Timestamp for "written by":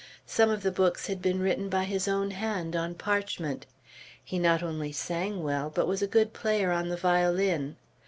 1.41-1.83